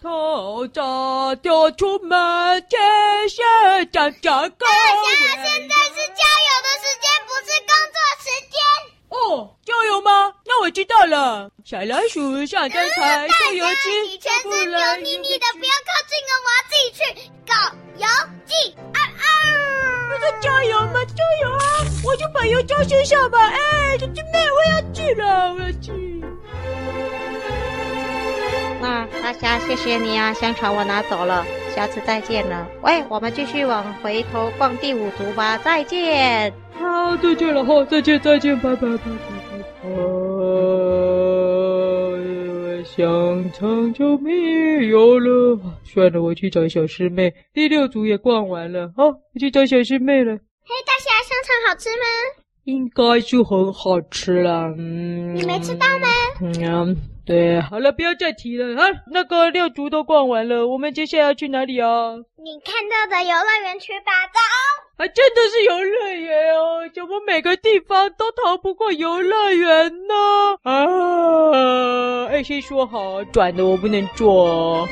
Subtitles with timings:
[0.00, 0.80] 头炸
[1.42, 2.16] 掉出门，
[2.68, 2.80] 天
[3.28, 3.44] 线
[3.90, 4.66] 长长高。
[4.66, 4.72] 大侠，
[5.42, 8.54] 现在是加油的时间，不是工作时间。
[9.08, 10.32] 哦，加油吗？
[10.46, 11.50] 那我知道了。
[11.64, 13.90] 小老鼠上灯台，做游记。
[14.08, 17.02] 你全身油腻腻的，不要靠近了，我要自己去
[17.44, 17.52] 搞
[17.96, 18.06] 游
[18.46, 18.76] 记。
[18.94, 19.20] 啊啊！
[20.06, 21.04] 不是加油吗？
[21.06, 21.60] 加油啊！
[22.04, 23.48] 我就把油浇身上吧。
[23.48, 26.17] 哎，小狮妹，我要去了，我要去。
[28.80, 30.32] 那大侠，谢谢你啊！
[30.32, 32.66] 香肠我拿走了，下次再见了。
[32.82, 36.52] 喂，我们继续往回头逛第五图吧，再见。
[36.72, 39.88] 好，再见了哈，再见再见，拜拜拜拜拜。
[39.88, 39.90] 啊，
[42.84, 44.30] 香肠就没
[44.86, 45.58] 有了。
[45.84, 47.34] 算了，我去找小师妹。
[47.52, 50.32] 第六组也逛完了，好，我去找小师妹了。
[50.34, 52.04] 嘿，大侠，香肠好吃吗？
[52.64, 54.72] 应该就很好吃了。
[54.78, 56.06] 嗯，你没吃到吗？
[56.42, 56.96] 嗯。
[57.28, 58.88] 对，好了，不要再提了啊！
[59.12, 62.14] 那个六族都逛完了，我们接下来要去哪里啊？
[62.42, 64.40] 你看到的游乐园去吧，走！
[64.96, 70.14] 还真的是游乐园哦，怎么每个地方都逃不过游乐园呢？
[70.62, 72.28] 啊！
[72.30, 74.88] 哎，先说好，转的我不能坐哦。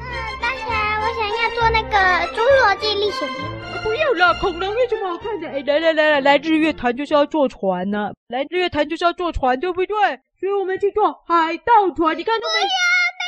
[0.00, 0.08] 嗯，
[0.40, 1.98] 大侠，我想要做那个
[2.34, 3.34] 《侏罗纪历险记》。
[3.82, 5.48] 不要了，恐龙有什么好看的？
[5.48, 9.96] 哎，来来来来，来日月潭就是要坐船呢、来日月潭就是要坐船，对不对？
[10.38, 12.16] 所以我们去坐海盗船。
[12.16, 12.60] 你看都没，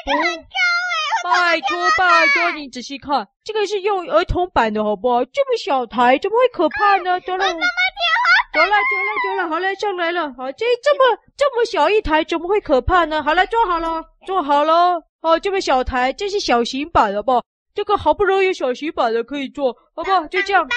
[0.04, 0.48] 不要，那个很高
[1.30, 1.56] 哎！
[1.56, 5.24] 拜托拜托，你仔细看，这个是用儿童版的，好不好？
[5.24, 7.20] 这么小台，怎么会可怕呢？
[7.20, 7.56] 走了，走了，
[8.52, 8.76] 走了，
[9.24, 10.32] 走了，好了，上来了。
[10.36, 13.22] 好，这这么这么小一台，怎么会可怕呢？
[13.22, 15.02] 好了，坐好了，坐好了。
[15.22, 17.42] 哦，这么小台，这是小型版的，好不好？
[17.74, 20.24] 这个好不容易有小型版的可以坐，好不好？
[20.28, 20.68] 就这样，好，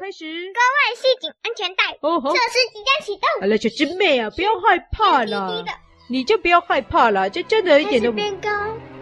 [0.00, 0.24] 开始。
[0.24, 2.30] 各位系紧安全带，哦好。
[2.30, 3.22] 测试即将启动。
[3.40, 5.64] 好了，小师妹啊，不要害怕啦，
[6.08, 8.12] 你就不要害怕啦，这真的一点都。
[8.12, 8.48] 变高。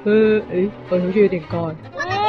[0.07, 1.77] 呃，哎，好像是有点高哎。
[1.93, 2.23] 我的天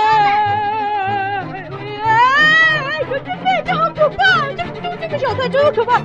[2.01, 2.03] 哪！
[2.03, 6.01] 哎，小狮妹，这好可怕，这这这个小菜真的可怕。
[6.01, 6.03] 哦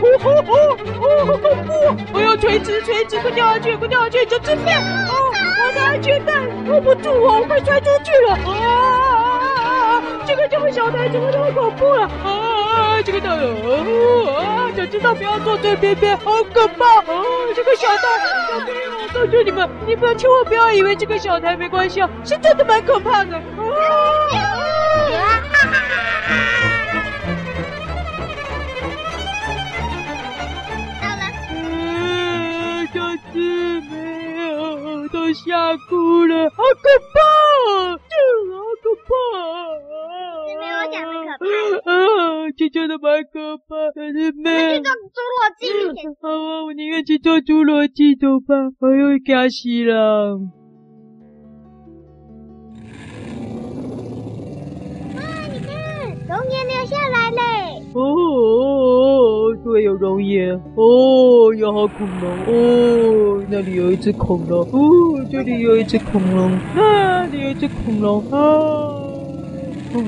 [0.00, 1.72] 吼吼吼，哦，好恐怖！
[2.14, 4.72] 我要垂直，垂直，快掉下去，快掉下去，小狮妹。
[5.68, 6.32] 我的安全带
[6.66, 8.32] 握不住哦，我快摔出去了！
[8.48, 12.08] 啊，这个这么小台，怎么这么恐怖了？
[12.24, 13.44] 啊，这个大人
[14.34, 16.86] 啊，想知道不要坐最边边，好可怕！
[17.00, 17.22] 啊，
[17.54, 18.02] 这个小台，
[18.50, 23.36] 小朋友，我告诉你们，你们千万不要以为这个小台没关系啊，是真的蛮可怕的。
[23.36, 23.42] 啊！
[35.34, 37.16] 吓哭了，好可怕！
[37.96, 38.14] 这
[38.52, 39.10] 好可怕！
[40.58, 41.40] 没有讲的可
[41.84, 41.86] 怕。
[41.92, 41.92] 啊，
[42.56, 44.78] 这真的蛮可怕的，妹妹。
[44.78, 45.62] 去做侏罗纪。
[46.20, 48.54] 好啊，我宁愿去做侏罗纪，走吧。
[48.80, 50.38] 哎呦，吓死了！
[55.14, 55.20] 哇，
[55.52, 55.72] 你看，
[56.26, 57.38] 熔岩流下来嘞！
[57.94, 58.97] 哦，哦，
[59.56, 60.54] 对，有熔岩。
[60.74, 62.30] 哦，有好恐龙。
[62.46, 64.60] 哦，那里有一只恐龙。
[64.60, 65.24] 哦。
[65.30, 68.38] 这里有一只恐龙，那里有一只恐龙啊！
[69.94, 70.02] 嗯，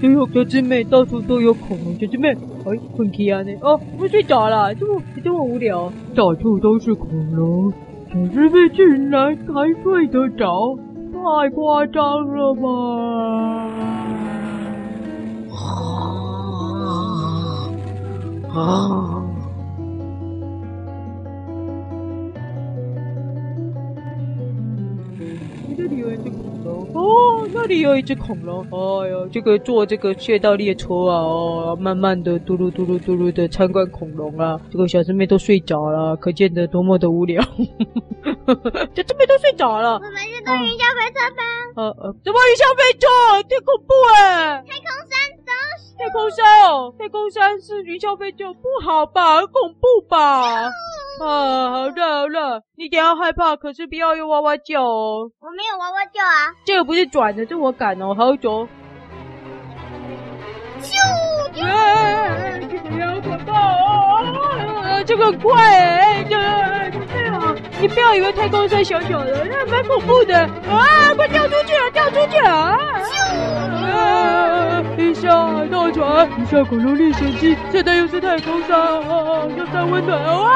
[0.00, 1.92] 都有小狮妹，到处都有恐龙。
[1.98, 2.28] 小狮妹，
[2.64, 5.92] 哎，困起啊你哦，我睡着了，这么这么无聊。
[6.14, 7.72] 到处都是恐龙，
[8.12, 10.78] 小狮妹竟然还睡得着，
[11.12, 13.70] 太夸张了吧！
[18.52, 19.24] 啊啊！
[26.92, 28.62] 哦，那里有一只恐龙。
[28.64, 34.60] 哎呦，这个坐这个隧道列车啊，哦，慢慢的嘟噜嘟噜嘟噜的参观恐龙啊。
[34.70, 37.42] 这个小师妹都睡着了，可见得多么的无聊。
[38.94, 39.94] 小狮妹都睡着了。
[39.94, 41.42] 我们是坐云霄飞车吧？
[41.76, 43.06] 呃呃，什么云霄飞车？
[43.48, 44.64] 太恐怖哎！
[44.68, 45.12] 太空山
[45.44, 45.52] 走。
[45.98, 49.36] 太空山哦，太空山是云霄飞车，不好吧？
[49.38, 50.18] 很恐怖吧？
[50.22, 50.70] 啊，
[51.20, 55.30] 好了好了，你不要害怕，可是不要用哇哇叫哦。
[55.40, 56.54] 我没有哇哇叫啊。
[56.64, 58.66] 这个不是转的，这我赶哦，好走。
[60.80, 60.96] 咻！
[61.62, 64.49] 哎，这个好可怕哦！
[65.04, 71.14] 这个很快哎，这个这样，你不要以为太空山小小的，那蛮恐怖的啊！
[71.16, 72.78] 快掉出去了，掉出去了啊！
[73.92, 74.84] 啊！
[74.96, 80.50] 一下海盗船，一下恐龙历险记，现在又是太空山啊，又在温暖哇！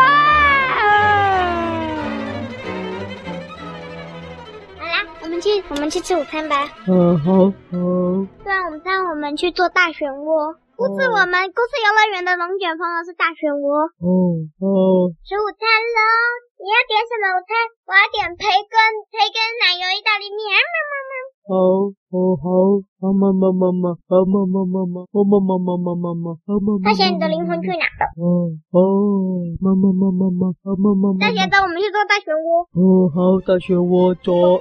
[5.22, 6.68] 我们去，我们去吃午餐吧。
[6.86, 7.52] 嗯，好，好。
[7.72, 10.54] 吃完午餐，我们去做大漩涡。
[10.74, 13.86] 不是我们，公司游乐园的龙卷风，而是大漩涡。
[14.02, 14.08] 哦
[14.58, 14.66] 哦。
[15.22, 15.98] 吃午餐喽，
[16.58, 16.66] 你！
[16.66, 17.54] 要点什么午餐？
[17.86, 18.74] 我要点培根，
[19.14, 20.42] 培根奶油意大利面。
[20.58, 21.12] 妈妈妈。
[21.46, 21.54] 好，
[22.10, 22.46] 好，好，
[22.98, 26.68] 妈妈妈妈妈，妈妈妈妈妈，妈妈妈妈妈妈妈，妈妈。
[26.82, 28.02] 大侠，你的灵魂去哪了？
[28.18, 28.82] 哦哦，
[29.62, 31.22] 妈妈妈妈妈，妈妈妈妈。
[31.22, 32.66] 大侠，带我们去做大漩涡。
[32.74, 34.58] 哦，好，大漩涡走。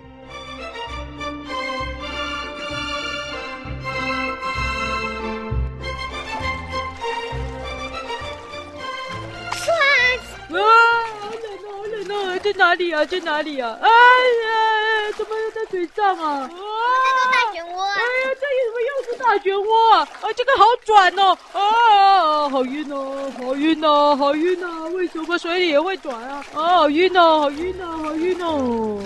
[12.43, 13.05] 在哪里啊？
[13.05, 13.77] 在哪里啊？
[13.81, 16.49] 哎呀，怎么又在嘴上啊？
[16.51, 17.81] 哦，在做大漩涡。
[17.81, 20.07] 哎呀，这怎么又是大漩涡啊？
[20.21, 21.37] 啊，这个好转哦！
[21.53, 24.89] 啊，好晕哦，好晕哦，好晕哦！
[24.93, 26.43] 为什么水里也会转啊？
[26.53, 28.99] 啊，好晕哦，好晕哦，好晕哦！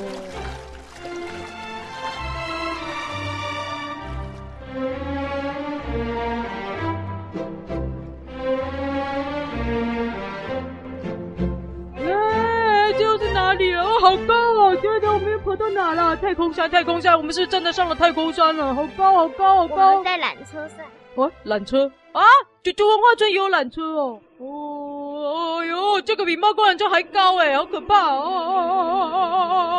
[15.74, 16.16] 哪了？
[16.18, 19.92] 太空山，太空山，我们是真的上了太空山了，好高，好高，好高！
[19.92, 20.86] 我们在缆车上。
[21.16, 22.22] 哦，缆车啊，
[22.64, 24.20] 九九文化村有缆车哦。
[24.40, 28.20] 哦，哟，这个比猫光缆车还高哎，好可怕哦！
[28.22, 28.70] 哎、哦
[29.00, 29.78] 哦哦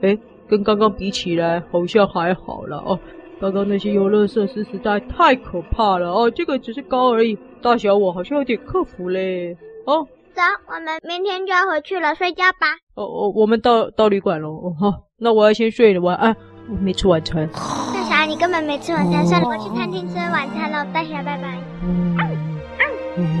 [0.00, 0.18] 哦哦，
[0.48, 2.98] 跟刚刚比起来，好像还好了哦。
[3.40, 9.56] 刚刚那些游乐设施实在太可怕了哦，这个只是高而已，大小我好像有点克服嘞。
[9.84, 10.06] 哦，
[10.36, 12.76] 走，我们明天就要回去了，睡觉吧。
[12.94, 14.48] 哦哦，我们到到旅馆了。
[14.48, 16.36] 哦，好，那我要先睡了，晚安。
[16.68, 17.48] 我没吃晚餐。
[17.48, 20.84] 大侠，你根本没吃晚餐，算了，我去餐厅吃晚餐了。
[20.92, 21.58] 大侠，拜拜。
[21.82, 23.40] 嗯嗯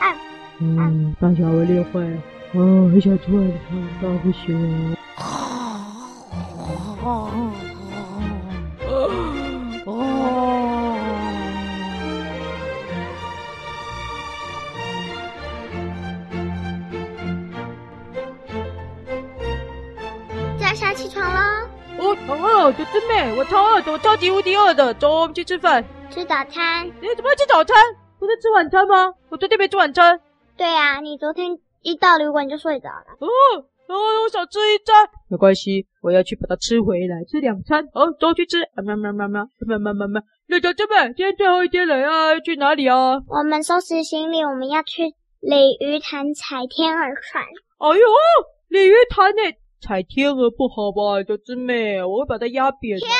[0.00, 2.16] 嗯嗯，大侠我累坏了，
[2.54, 2.56] 啊，
[2.90, 4.96] 很想吃晚餐，但不行。
[21.02, 21.68] 起床了！
[21.98, 26.86] 哦，好饿，小师妹，我超饿的，我超级无敌饿的，走，我们去吃饭，吃早餐。
[27.00, 27.76] 你怎么会吃早餐？
[28.20, 29.12] 不是吃晚餐吗？
[29.28, 30.20] 我昨天没吃晚餐。
[30.56, 33.18] 对呀、啊，你昨天一到旅馆就睡着了。
[33.18, 33.26] 哦，
[33.88, 34.94] 哦，我想吃一餐，
[35.28, 37.84] 没关系，我要去把它吃回来，吃两餐。
[37.94, 38.62] 哦，走去吃。
[38.62, 40.22] 啊，喵喵喵喵，喵喵喵喵。
[40.46, 43.18] 那小师妹，今天最后一天了，要去哪里啊？
[43.26, 45.02] 我们收拾行李，我们要去
[45.40, 47.42] 鲤鱼潭踩天鹅船。
[47.78, 48.06] 哎呦，
[48.68, 49.42] 鲤鱼潭呢？
[49.82, 52.96] 踩天鹅不好吧，小师妹，我会把它压扁。
[53.00, 53.16] 天鹅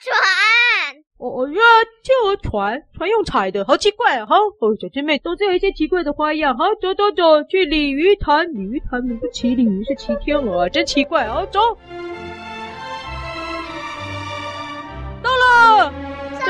[0.00, 1.60] 船，哦哦呀，
[2.04, 4.26] 天鹅船，船用踩的，好奇怪啊！
[4.26, 6.56] 好，哦，小师妹都是有一些奇怪的花样。
[6.56, 8.46] 好，走走走，去鲤鱼潭。
[8.54, 11.26] 鲤鱼潭名不骑鲤鱼，是骑天鹅，真奇怪。
[11.26, 11.58] 好，走，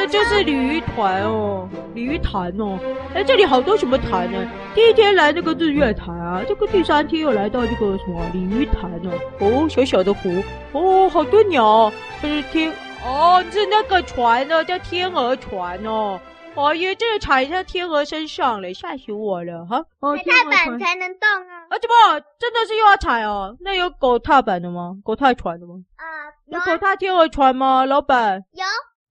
[0.06, 2.78] 这就是鲤鱼潭哦，鲤鱼潭哦，
[3.14, 4.38] 哎，这里好多什么潭呢？
[4.74, 10.42] 第一天来那个日月潭啊，这个第三天又来到这个什么鲤鱼潭哦，哦，小小的湖，
[10.72, 11.90] 哦，好多鸟，
[12.20, 12.70] 这是天，
[13.02, 16.20] 哦，是那个船呢，叫天鹅船哦，
[16.54, 19.82] 哦耶，这个踩在天鹅身上了，吓死我了哈！
[20.00, 21.64] 哦，踩踏板才能动啊！
[21.70, 23.56] 啊，怎么真的是又要踩哦？
[23.60, 24.98] 那有狗踏板的吗？
[25.02, 25.76] 狗踏船的吗？
[25.96, 26.04] 啊，
[26.48, 27.86] 有狗踏天鹅船吗？
[27.86, 28.64] 老板有。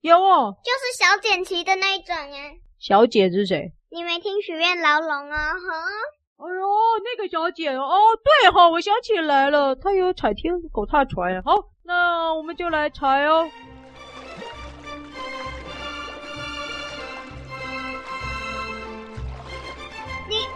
[0.04, 2.60] 有哦，就是小简骑的那一种耶。
[2.78, 3.72] 小姐是谁？
[3.90, 5.54] 你没听许愿牢笼啊？
[5.54, 5.88] 哈？
[6.36, 6.68] 哎呦，
[7.06, 11.42] 那个小姐哦，对哈，我想起来了，她有踩天狗踏船。
[11.44, 11.54] 好，
[11.86, 13.50] 那我们就来踩哦。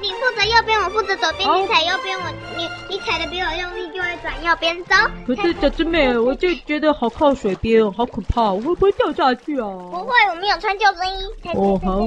[0.02, 1.50] 你负责右边，我负责左边。
[1.50, 2.24] 你踩右边，我
[2.56, 4.96] 你你踩的比我用力，就会转右边走。
[5.26, 9.68] 可是小师妹，我就觉得好靠水边，好可怕，我会不会掉下去啊？
[9.68, 11.24] 不会，我们有穿救生衣。
[11.56, 12.00] 哦，好。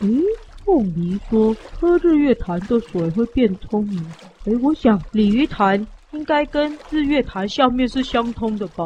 [0.00, 0.22] 嗯，
[0.64, 4.14] 凤梨说喝日月潭的水会变聪明。
[4.46, 8.84] 哎，我想鲤鱼潭应该跟日月潭下面是相通的吧？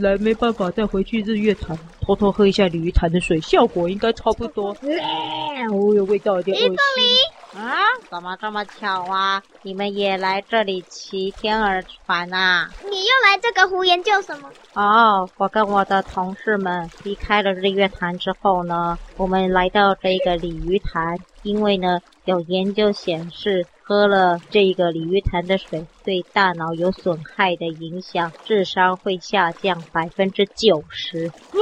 [0.00, 4.70] 来，没办法，再回去日月潭偷偷喝一下鲤鱼潭的水，效果应该差不多。
[5.70, 6.76] 哦，有味道，有点恶心。
[7.58, 7.74] 啊，
[8.08, 9.42] 怎么这么巧啊？
[9.62, 12.70] 你们也来这里骑天鹅船啊？
[12.88, 14.48] 你又来这个湖研究什么？
[14.74, 31.26] 哦，我跟我的同事们离开了日月潭之后呢，我们来到这个鲤鱼潭，因为呢有研究显示，喝了这个鲤鱼潭的水对大脑有损害的影响，智商会下降百分之九十。
[31.26, 31.58] 啊？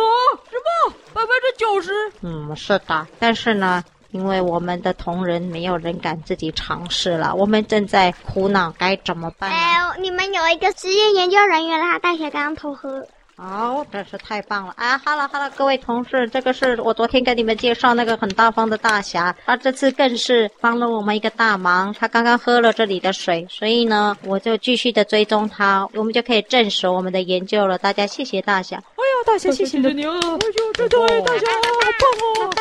[0.50, 0.94] 什么？
[1.14, 1.92] 百分之九十？
[2.20, 3.82] 嗯，是的，但是呢。
[4.10, 9.50] 因为我们的同仁没有人敢自己尝试了，我们正在苦恼该怎么办。
[9.50, 13.06] 哎，你们有一个职业研究人员啦，大侠刚刚偷喝。
[13.38, 14.72] 好，真是太棒了！
[14.78, 21.94] 啊，哈喽哈喽，各位同事，这个是我昨天给你们介绍那个很大方的大侠，他这次更是帮了我们一个大忙。
[22.00, 27.76] 他刚刚喝了这里的水，所以呢，我就继续的追踪他，我们就可以证实我们的研究了。
[27.76, 28.78] 大家谢谢大侠。
[28.78, 30.12] 哎呦，大侠谢谢你哦！
[30.14, 32.40] 哎呦，这对大侠好棒哦！
[32.40, 32.56] 好强！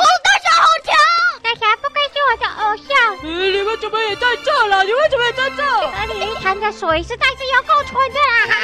[0.00, 0.27] 大侠不愧是
[2.28, 2.88] 我的偶像。
[3.22, 4.84] 嗯，你们怎么也在这了？
[4.84, 5.62] 你们怎么也在这？
[6.06, 8.18] 这里鱼潭的水实在是有够纯的
[8.52, 8.54] 啊！